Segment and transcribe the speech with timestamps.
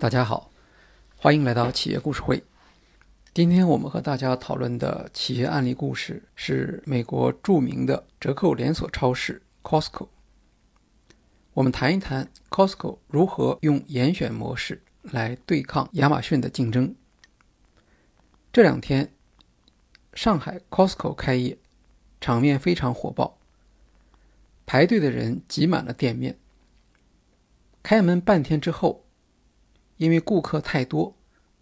[0.00, 0.50] 大家好，
[1.14, 2.42] 欢迎来到企业故事会。
[3.34, 10.08] 今天我们和大家讨论的企业案例故事是美国著名的折扣连锁超市 Costco。
[11.52, 16.94] 我们谈一谈 Costco 如何用严选模式来对抗亚马逊的竞争。
[18.50, 19.12] 这两天，
[20.14, 21.58] 上海 Costco 开业，
[22.22, 23.36] 场面非常火爆，
[24.64, 26.38] 排队的人挤满了店面。
[27.82, 29.04] 开门半天之后。
[30.00, 31.14] 因为顾客太多，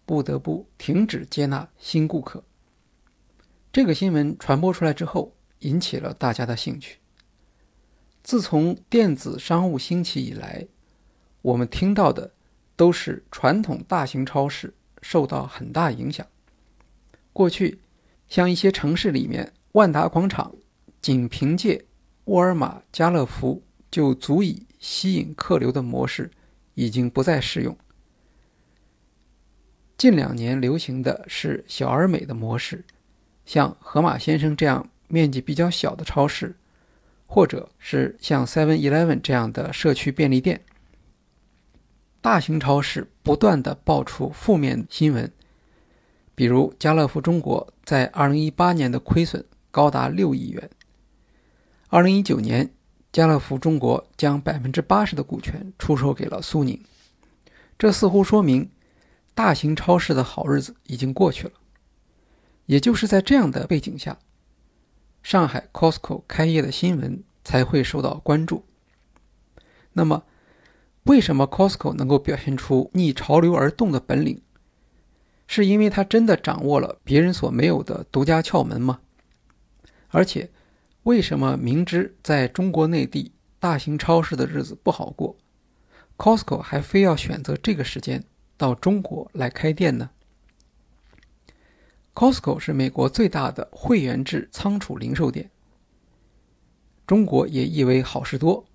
[0.05, 2.41] 不得不停止接纳新顾客。
[3.69, 6.99] 这个新闻传播出来之后，引起了大家的兴趣。
[8.23, 10.65] 自从电子商务兴起以来，
[11.41, 12.31] 我们听到的
[12.77, 16.25] 都是传统大型超市受到很大影响。
[17.33, 17.81] 过去，
[18.29, 20.55] 像一些城市里面，万达广场
[21.01, 21.83] 仅凭借
[22.23, 26.31] 沃尔玛、家乐福就足以吸引客流的模式，
[26.75, 27.77] 已经不再适用。
[29.99, 32.85] 近两年流行的是小而美的模式，
[33.45, 36.55] 像盒马先生这样面积比较小的超市，
[37.27, 40.61] 或者是像 Seven Eleven 这样的社区便利店。
[42.21, 45.29] 大型超市不断的爆出负面新闻，
[46.33, 50.69] 比如家乐福中国在2018年的亏损高达6亿元。
[51.89, 52.71] 2019年，
[53.11, 56.81] 家乐福中国将80%的股权出售给了苏宁，
[57.77, 58.69] 这似乎说明。
[59.39, 61.53] 大型超市的好日子已经过去了，
[62.65, 64.19] 也就是在这样的背景下，
[65.23, 68.65] 上海 Costco 开业的新闻才会受到关注。
[69.93, 70.23] 那么，
[71.03, 74.41] 为什么 Costco 能够表现出逆潮流而动的本领？
[75.47, 78.99] 是因为它真的掌握了别人所没有的独家窍门吗？
[80.09, 80.51] 而且，
[81.03, 85.37] 为什么明知在中国内地大型超市的日子不好过
[86.17, 88.25] ，Costco 还非要选择这个时间？
[88.59, 90.09] 到中国来开店呢
[92.13, 95.49] ？Costco 是美国最大的会员制仓储零售店，
[97.07, 98.65] 中国也译为好事多。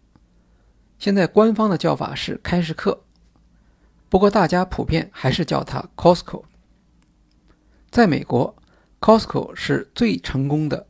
[0.98, 3.04] 现在官方的叫法是开市客，
[4.08, 6.44] 不过大家普遍还是叫它 Costco。
[7.90, 8.56] 在美国
[9.02, 10.86] ，Costco 是最成功的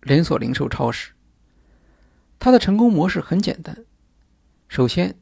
[0.00, 1.12] 连锁零售超市。
[2.38, 3.84] 它的成功模式很简单，
[4.66, 5.18] 首先，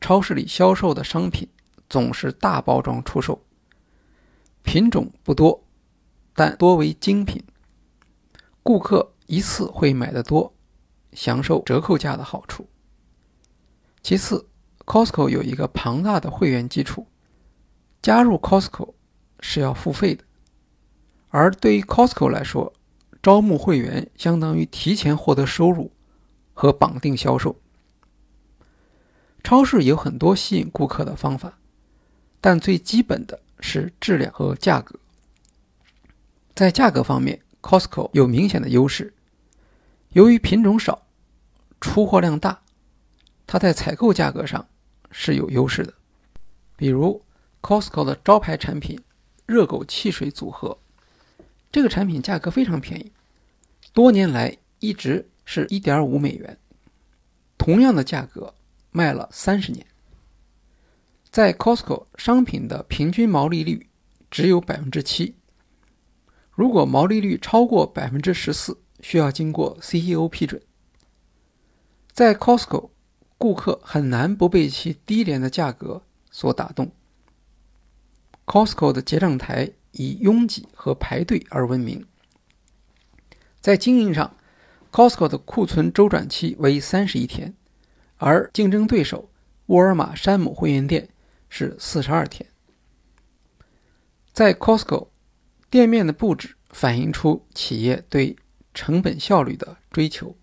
[0.00, 1.48] 超市里销售的商品。
[1.88, 3.42] 总是大包装出售，
[4.62, 5.64] 品种不多，
[6.34, 7.44] 但多为精品。
[8.62, 10.52] 顾客一次会买的多，
[11.12, 12.68] 享受折扣价的好处。
[14.02, 14.48] 其次
[14.84, 17.06] ，Costco 有一个庞大的会员基础，
[18.02, 18.94] 加入 Costco
[19.40, 20.24] 是要付费的。
[21.28, 22.72] 而对于 Costco 来说，
[23.22, 25.92] 招募会员相当于提前获得收入
[26.54, 27.56] 和绑定销售。
[29.42, 31.58] 超市有很多吸引顾客的方法。
[32.46, 34.94] 但最基本的是质量和价格。
[36.54, 39.12] 在价格方面，Costco 有明显的优势。
[40.10, 41.08] 由于品种少，
[41.80, 42.62] 出货量大，
[43.48, 44.64] 它在采购价格上
[45.10, 45.92] 是有优势的。
[46.76, 47.20] 比如
[47.60, 49.02] ，Costco 的招牌产品——
[49.46, 50.78] 热狗汽水组合，
[51.72, 53.10] 这个产品价格非常便宜，
[53.92, 56.56] 多年来一直是一点五美元，
[57.58, 58.54] 同样的价格
[58.92, 59.84] 卖了三十年。
[61.36, 63.90] 在 Costco 商品的平均毛利率
[64.30, 65.34] 只有百分之七，
[66.54, 70.62] 如果毛利率超过百分之十四，需要经过 CEO 批准。
[72.10, 72.88] 在 Costco，
[73.36, 76.90] 顾客很难不被其低廉的价格所打动。
[78.46, 82.06] Costco 的结账台以拥挤和排队而闻名。
[83.60, 84.34] 在经营上
[84.90, 87.52] ，Costco 的库存周转期为三十一天，
[88.16, 89.28] 而竞争对手
[89.66, 91.10] 沃尔玛山姆会员店。
[91.48, 92.48] 是四十二天。
[94.32, 95.08] 在 Costco，
[95.70, 98.36] 店面的布置反映出企业对
[98.74, 100.36] 成本效率的追求。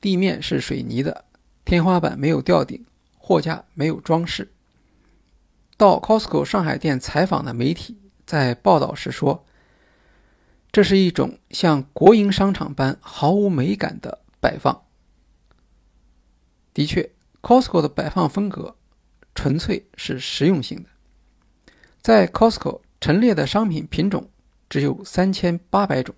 [0.00, 1.24] 地面是水泥的，
[1.64, 2.84] 天花板没有吊顶，
[3.16, 4.52] 货架没有装饰。
[5.76, 9.46] 到 Costco 上海店采访的媒体在报道时说
[10.70, 14.84] ：“这是一种像国营商场般毫无美感的摆放。”
[16.74, 17.10] 的确
[17.40, 18.76] ，Costco 的摆放风格。
[19.38, 20.88] 纯粹是实用性的，
[22.02, 24.28] 在 Costco 陈列的商品品种
[24.68, 26.12] 只有三千八百种，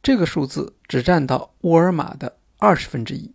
[0.00, 3.34] 这个数字只占到沃尔玛的二十分之一。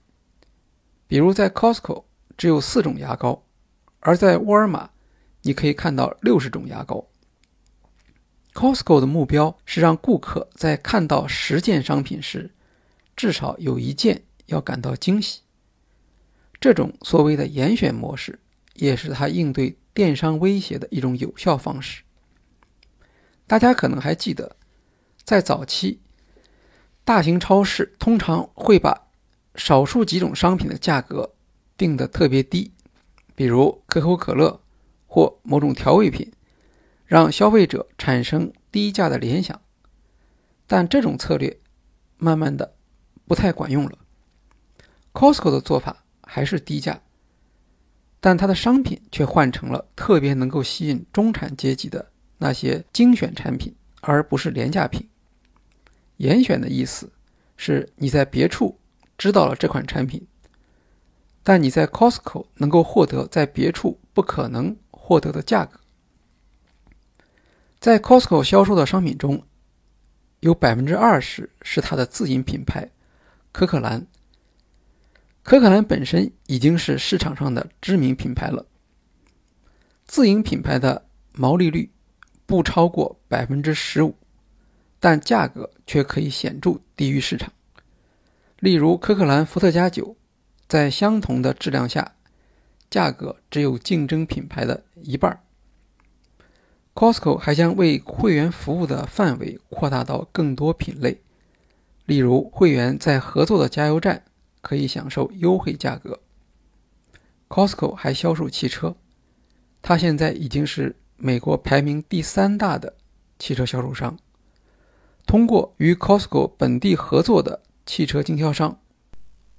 [1.07, 2.05] 比如在 Costco
[2.37, 3.43] 只有四种牙膏，
[3.99, 4.91] 而在沃尔玛
[5.41, 7.05] 你可以看到六十种牙膏。
[8.53, 12.49] Costco 的目标是让顾客在看到十件商品时，
[13.13, 15.41] 至少有一件要感到惊喜。
[16.61, 18.39] 这种所谓的严选模式。
[18.75, 22.03] 也是他应对电商威胁的一种有效方式。
[23.45, 24.55] 大家可能还记得，
[25.23, 25.99] 在早期，
[27.03, 29.07] 大型超市通常会把
[29.55, 31.33] 少数几种商品的价格
[31.77, 32.71] 定得特别低，
[33.35, 34.61] 比如可口可乐
[35.05, 36.31] 或某种调味品，
[37.05, 39.61] 让消费者产生低价的联想。
[40.65, 41.59] 但这种策略
[42.17, 42.73] 慢慢的
[43.27, 43.99] 不太管用了。
[45.11, 47.01] Costco 的做法还是低价，
[48.25, 55.09] 但它的商品却换成了特别能够吸引中产阶级的那些精选产品，而不是廉价品。
[56.15, 57.11] 严选的意思
[57.57, 58.79] 是你在别处
[59.17, 60.25] 知道了这款产品，
[61.43, 65.77] 但你在 Costco 能够获得在别处不可能获得的价格。
[67.77, 69.43] 在 Costco 销售的商品中，
[70.39, 72.89] 有百分之二十是它的自营品牌
[73.51, 74.07] 可可兰。
[75.43, 78.65] 可可兰本身已经是市场上的知名品牌了，
[80.05, 81.91] 自营品牌的毛利率
[82.45, 84.15] 不超过百分之十五，
[85.01, 87.51] 但价格却可以显著低于市场。
[88.59, 90.15] 例如，可可兰伏特加酒
[90.69, 92.15] 在相同的质量下，
[92.89, 95.41] 价格只有竞争品牌的一半。
[96.95, 101.21] Costco 还将为会员服务的范围扩大到更多品类，
[102.05, 104.23] 例如会员在合作的加油站。
[104.63, 106.21] 可以享受优惠价格。
[107.49, 108.95] Costco 还销售汽车，
[109.81, 112.95] 它现在已经是美国排名第三大的
[113.37, 114.17] 汽车销售商。
[115.27, 118.79] 通过与 Costco 本地合作的汽车经销商，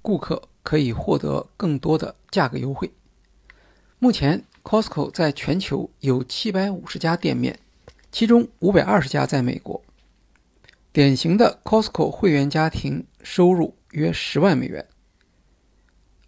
[0.01, 2.91] 顾客可以获得更多的价格优惠。
[3.99, 7.59] 目前，Costco 在全球有七百五十家店面，
[8.11, 9.81] 其中五百二十家在美国。
[10.91, 14.85] 典型的 Costco 会员家庭收入约十万美元。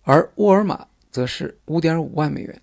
[0.09, 2.62] 而沃尔玛则是五点五万美元，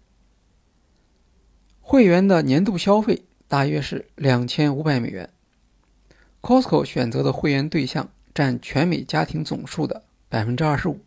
[1.82, 5.28] 会员的年度消费大约是两千五百美元。
[6.40, 11.00] Costco 选择的会员对象占全美家庭总数的百分之二十五，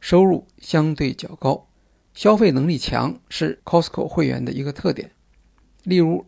[0.00, 1.66] 收入相对较高，
[2.12, 5.12] 消费能力强是 Costco 会员的一个特点。
[5.84, 6.26] 例如，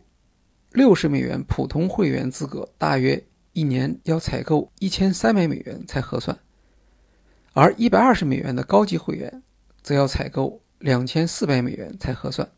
[0.71, 6.39] 六十美元普通会员资格大约一年要采购一千三百美元才合算。
[7.53, 9.43] 而一百二十美元的高级会员，
[9.81, 12.49] 则要采购两千四百美元才合算。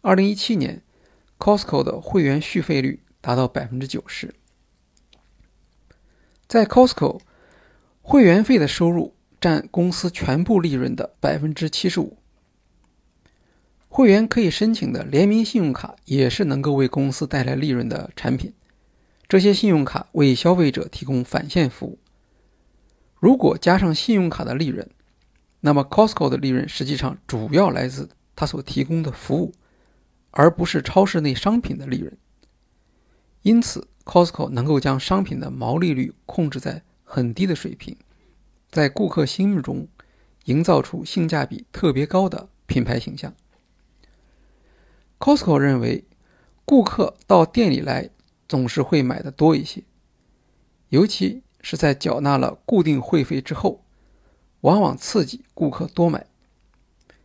[0.00, 0.82] 二零一七年
[1.38, 4.34] ，Costco 的会员续费率达到百分之九十。
[6.46, 7.20] 在 Costco，
[8.00, 12.16] 会员费的收入占公司全部利润的百分之七十五。
[13.88, 18.54] 会员可以申请的联名信用卡也是能够为公司带来利润的产品。
[19.26, 21.98] 这些信用卡为消费者提供返现服务。
[23.20, 24.88] 如果加上信用卡的利润，
[25.60, 29.52] 那么 Costco 的利润实际上主要来自它所提供的服务，
[30.30, 32.16] 而不是超市内商品的利润。
[33.42, 37.96] 因此，Costco 能够将商品的毛利率控制在很低的水平，
[38.70, 39.88] 在顾客心目中
[40.44, 43.34] 营造出性价比特别高的品牌形象。
[45.18, 46.04] Costco 认为，
[46.64, 48.10] 顾客到店里来
[48.46, 49.82] 总是会买的多一些，
[50.90, 51.42] 尤其。
[51.70, 53.84] 是在缴纳了固定会费之后，
[54.62, 56.24] 往往刺激顾客多买，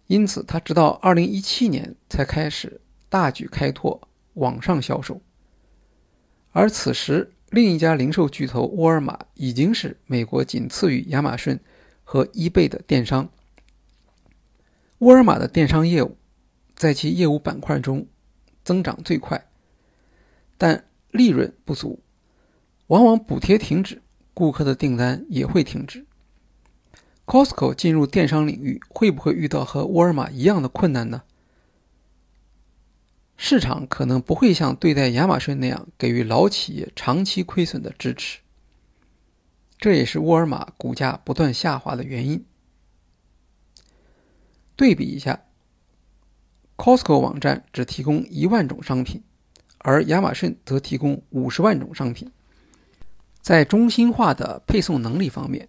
[0.08, 5.22] 因此他直到2017年才开始大举开拓网上销售。
[6.52, 11.58] 而此时，另一家零售巨头沃尔玛已经是美国仅次于亚马逊
[12.04, 13.30] 和 eBay 的电商。
[14.98, 16.18] 沃尔玛的电商业务
[16.76, 18.06] 在其业务板块中
[18.66, 19.48] 增长最快，
[20.58, 22.02] 但利润不足，
[22.88, 24.02] 往往补贴停止。
[24.34, 26.06] 顾客的订单也会停止。
[27.26, 31.24] Costco 进入电商领域会不会遇到和沃尔玛一样的困难呢？
[33.38, 38.40] 市场可能不会像对待亚马逊那样给予老企业长期亏损的支持，
[39.78, 42.46] 这也是沃尔玛股价不断下滑的原因。
[44.76, 45.46] 对比一下
[46.78, 49.24] ，Costco 网站只提供一万种商品，
[49.78, 52.32] 而亚马逊则提供五十万种商品。
[53.44, 55.68] 在中心化的配送能力方面，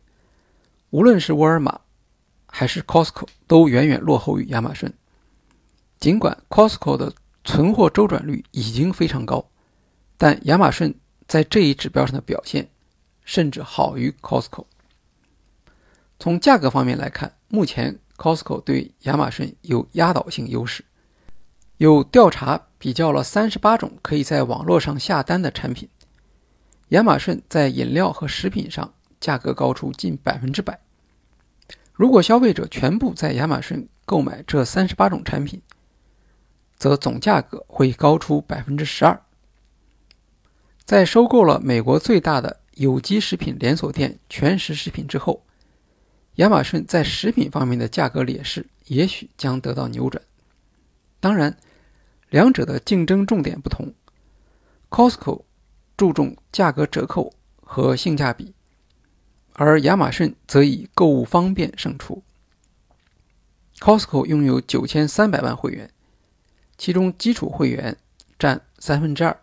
[0.90, 1.80] 无论是沃尔玛
[2.46, 4.90] 还是 Costco 都远远落后于亚马逊。
[5.98, 7.12] 尽管 Costco 的
[7.42, 9.44] 存货周转率已经非常高，
[10.16, 10.94] 但亚马逊
[11.26, 12.68] 在这一指标上的表现
[13.24, 14.66] 甚至好于 Costco。
[16.20, 20.84] 从价格方面来看，目前 Costco 对亚马逊有压倒性优势。
[21.78, 25.88] 有调查比较了三十八种可以在网络上下单的产品。
[26.88, 30.78] 亚马逊在饮料和食品上价格高出近百分之百。
[31.92, 35.62] 如果消费者全部在亚马逊购买这三十八种产品，
[36.76, 39.22] 则总价格会高出百分之十二。
[40.84, 45.44] 在收购了美国最大的有机食品连锁店全食食品之后，
[46.34, 50.22] 亚马逊在食品方面的价格劣势也许将得到扭转。
[51.20, 51.56] 当然，
[52.28, 53.94] 两者的竞争重点不同。
[54.90, 55.44] Costco
[55.96, 58.54] 注重价格折扣和性价比，
[59.52, 62.22] 而亚马逊则以购物方便胜出。
[63.78, 65.90] Costco 拥有九千三百万会员，
[66.76, 67.96] 其中基础会员
[68.38, 69.40] 占三分之二，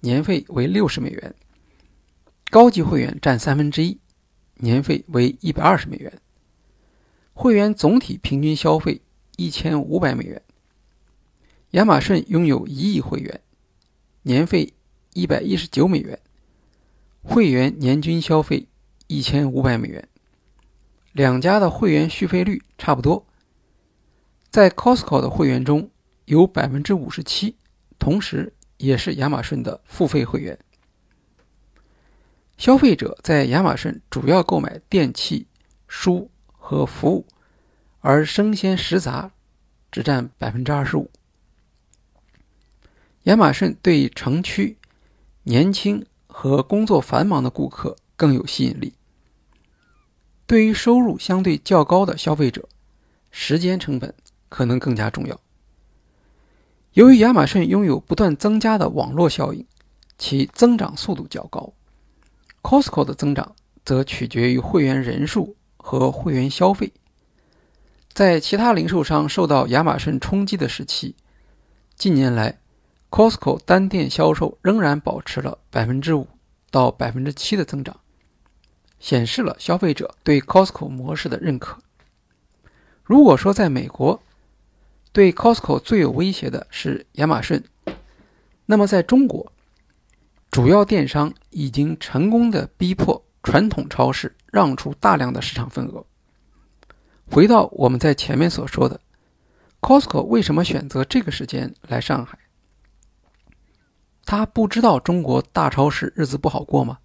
[0.00, 1.32] 年费为六十美元；
[2.50, 3.98] 高级会员占三分之一，
[4.56, 6.20] 年费为一百二十美元。
[7.32, 9.00] 会员总体平均消费
[9.36, 10.40] 一千五百美元。
[11.72, 13.40] 亚马逊拥有一亿会员，
[14.22, 14.72] 年费
[15.14, 16.18] 一百一十九美元，
[17.22, 18.68] 会员年均消费
[19.06, 20.06] 一千五百美元。
[21.12, 23.24] 两家的会员续费率差不多。
[24.50, 25.90] 在 Costco 的会员中
[26.26, 27.56] 有百分之五十七，
[27.98, 30.58] 同时也是亚马逊的付费会员。
[32.58, 35.46] 消费者在亚马逊主要购买电器、
[35.88, 37.26] 书和服务，
[38.00, 39.32] 而生鲜食杂
[39.90, 41.10] 只占百分之二十五。
[43.24, 44.76] 亚马逊对城区
[45.44, 48.92] 年轻和工作繁忙的顾客更有吸引力。
[50.46, 52.68] 对于收入相对较高的消费者，
[53.30, 54.12] 时间成本。
[54.50, 55.40] 可能更加重要。
[56.92, 59.66] 由于亚马逊拥有不断增加的网络效应，
[60.16, 61.72] 其增长速度较高。
[62.62, 66.92] Costco 的增长则取决于会员人数和会员消费。
[68.12, 71.16] 在其他零售商受到亚马逊冲击的时期，
[71.96, 72.60] 近年来
[73.14, 76.26] ，Costco 单店销售仍然保持了百分之五
[76.72, 77.96] 到百分之七的增长，
[78.98, 81.78] 显示了消费者对 Costco 模式的认可。
[83.04, 84.20] 如果说在美国，
[85.12, 87.62] 对 Costco 最有威胁的是亚马逊。
[88.66, 89.52] 那么，在中国，
[90.50, 96.04] 主要电商已经成功的逼迫传统超市让出大量的市场份额。
[97.30, 99.00] 回到我们在前面所说的
[99.80, 102.36] ，Costco 为什么选择这个时间来上海？
[104.36, 106.98] 他不知道中国大超市日子不好过吗？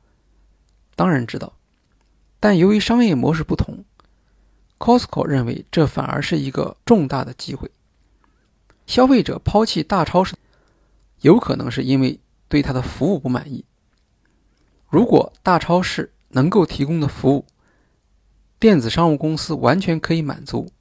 [0.95, 1.53] 当然知道，
[2.39, 3.85] 但由于商业模式不同
[4.79, 7.69] ，Costco 认为这反而是一个重大的机会。
[8.87, 10.35] 消费者抛弃大超市，
[11.21, 13.63] 有可能是因为对他的服务不满意。
[14.89, 17.45] 如果大超市能够提供的服务，
[18.59, 20.71] 电子商务公司完全可以满足，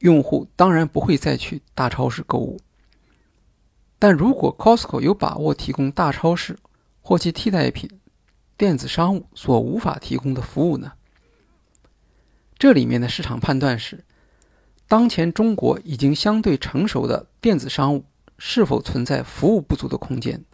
[0.00, 2.58] 用户当然不会再去大超市购物。
[4.02, 6.58] 但如果 Costco 有把握提供大超市
[7.02, 7.88] 或其替代品
[8.56, 10.94] 电子商务所无法提供的服务呢？
[12.58, 14.04] 这里面的市场判断是。
[14.88, 18.04] 当前中国已经相对成熟的电子商务
[18.38, 20.44] 是否存在服务不足的空间？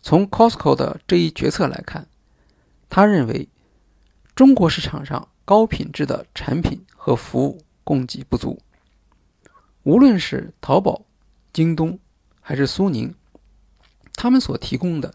[0.00, 2.06] 从 Costco 的这一决策来看，
[2.88, 3.48] 他认为
[4.36, 8.60] 中国市场上高品质的产品和服务供给不足。
[9.82, 11.02] 无论是淘宝、
[11.56, 11.98] 京东
[12.38, 13.14] 还是苏宁，
[14.12, 15.14] 他们所提供的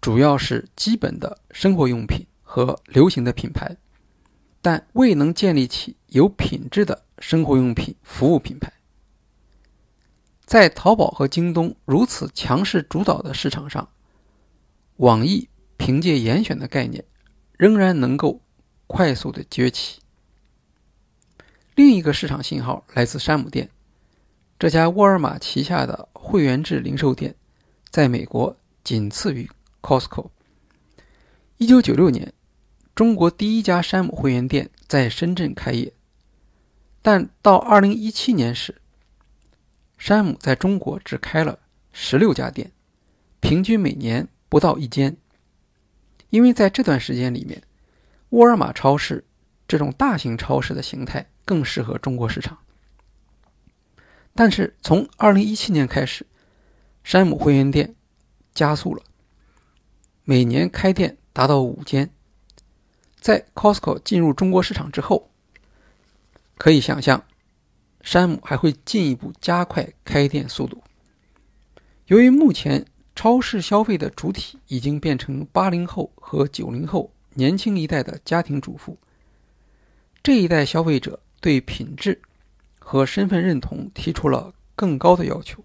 [0.00, 3.76] 主要是基本的生活用品和流行的品牌。
[4.62, 8.72] 但未能建立起有品质的生活用品服务品牌。
[10.46, 13.90] 在淘宝和京东如此强势主导的市场上，
[14.96, 17.04] 网易凭借严选的概念，
[17.58, 18.40] 仍然能够
[18.86, 20.00] 快速的崛起。
[21.74, 23.68] 另一个市场信号来自山姆店，
[24.58, 27.32] 这家沃尔玛旗下的会员制零售店，
[27.90, 29.48] 在美国仅次于
[29.80, 30.30] Costco。
[31.58, 32.32] 一九九六年。
[32.92, 35.92] 中国第一家山姆会员店在深圳开业，
[37.00, 38.74] 但到二零一七年时，
[39.96, 41.60] 山姆在中国只开了
[41.92, 42.72] 十六家店，
[43.38, 45.16] 平均每年不到一间。
[46.30, 47.62] 因为在这段时间里面，
[48.30, 49.24] 沃尔玛超市
[49.68, 52.58] 这种大型超市的形态更适合中国市场。
[54.38, 56.24] 但是从二零一七年开始，
[57.02, 57.96] 山姆会员店
[58.54, 59.02] 加速了，
[60.22, 62.08] 每年开店达到五间。
[63.18, 65.28] 在 Costco 进入中国市场之后，
[66.56, 67.24] 可以想象，
[68.00, 70.84] 山姆还会进一步加快开店速度。
[72.06, 78.96] 由于目前超市消费的主体已经变成八零后和九零后年轻一代的家庭主妇，
[80.22, 82.22] 这一代消费者对品质
[82.90, 85.62] 和身份认同提出了更高的要求，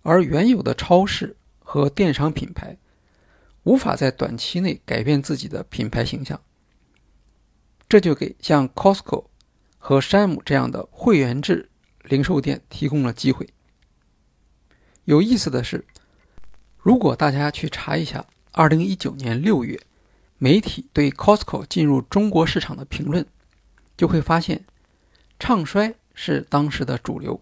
[0.00, 2.78] 而原有的超市和电商品牌。
[3.64, 6.40] 无法在短期内改变自己的品牌形象，
[7.86, 9.26] 这就给像 Costco
[9.76, 11.68] 和山姆这样的会员制
[12.04, 13.46] 零售店提供了机会。
[15.04, 15.84] 有意思的是，
[16.78, 19.78] 如果大家去查一下2019年6月
[20.38, 23.26] 媒体对 Costco 进入中国市场的评论，
[23.98, 24.64] 就会发现
[25.40, 27.40] 唱衰是当时的主流。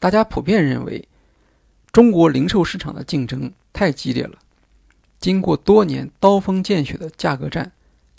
[0.00, 1.08] 大家普遍认为，
[1.92, 4.38] 中国零售市场的竞争太激烈了，
[5.20, 7.70] 经过多年刀锋见血的价格战，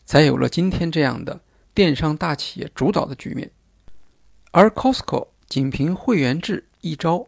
[0.06, 1.42] 才有了今天这样的
[1.74, 3.52] 电商大企业主导的局面。
[4.52, 7.28] 而 Costco 仅凭会员制一招。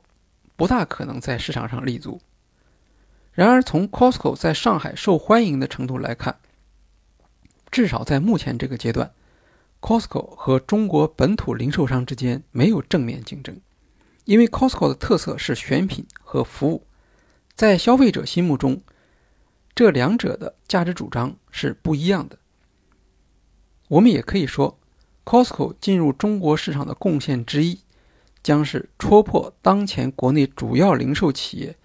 [0.56, 2.22] 不大可能在市场上立足。
[3.32, 6.38] 然而，从 Costco 在上海受欢迎的程度来看，
[7.72, 9.12] 至少在目前这个阶段
[9.84, 13.60] ，Costco 和中国本土零售商之间没有正面竞争，
[14.24, 16.88] 因为 Costco 的特色是选品和服务，
[17.54, 18.82] 在消费者心目中，
[19.76, 22.40] 这两者的价值主张是不一样的。
[23.90, 24.80] 我们也可以说
[25.26, 27.82] ，Costco 进入中国市场的贡献之一。
[28.42, 31.78] 将是戳破当前国内主要零售企业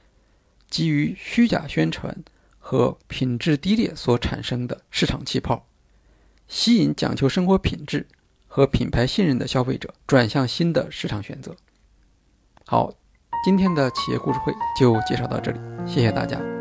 [0.69, 2.25] 基于虚假宣传
[2.59, 5.68] 和品质低劣所产生的市场气泡，
[6.49, 8.09] 吸引讲求生活品质
[8.47, 11.55] 和品牌信任的消费者转向新的市场选择。
[12.65, 12.93] 好，
[13.45, 16.58] 今天的企业故事会就介绍到这里，谢谢大家。